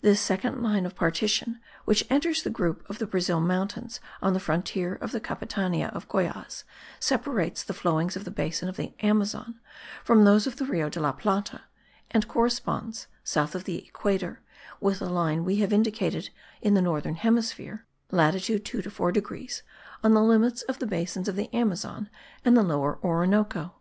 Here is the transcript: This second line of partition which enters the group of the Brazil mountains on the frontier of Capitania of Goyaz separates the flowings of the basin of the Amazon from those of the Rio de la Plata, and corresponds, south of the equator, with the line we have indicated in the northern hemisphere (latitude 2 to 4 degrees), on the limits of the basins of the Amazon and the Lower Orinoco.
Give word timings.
This 0.00 0.18
second 0.18 0.62
line 0.62 0.86
of 0.86 0.94
partition 0.96 1.60
which 1.84 2.06
enters 2.08 2.42
the 2.42 2.48
group 2.48 2.88
of 2.88 2.98
the 2.98 3.06
Brazil 3.06 3.38
mountains 3.38 4.00
on 4.22 4.32
the 4.32 4.40
frontier 4.40 4.94
of 4.94 5.12
Capitania 5.22 5.88
of 5.90 6.08
Goyaz 6.08 6.64
separates 6.98 7.62
the 7.62 7.74
flowings 7.74 8.16
of 8.16 8.24
the 8.24 8.30
basin 8.30 8.70
of 8.70 8.78
the 8.78 8.94
Amazon 9.04 9.60
from 10.04 10.24
those 10.24 10.46
of 10.46 10.56
the 10.56 10.64
Rio 10.64 10.88
de 10.88 11.00
la 11.00 11.12
Plata, 11.12 11.60
and 12.10 12.26
corresponds, 12.28 13.08
south 13.24 13.54
of 13.54 13.64
the 13.64 13.86
equator, 13.86 14.40
with 14.80 15.00
the 15.00 15.10
line 15.10 15.44
we 15.44 15.56
have 15.56 15.70
indicated 15.70 16.30
in 16.62 16.72
the 16.72 16.80
northern 16.80 17.16
hemisphere 17.16 17.84
(latitude 18.10 18.64
2 18.64 18.80
to 18.80 18.90
4 18.90 19.12
degrees), 19.12 19.62
on 20.02 20.14
the 20.14 20.22
limits 20.22 20.62
of 20.62 20.78
the 20.78 20.86
basins 20.86 21.28
of 21.28 21.36
the 21.36 21.54
Amazon 21.54 22.08
and 22.42 22.56
the 22.56 22.62
Lower 22.62 22.98
Orinoco. 23.04 23.74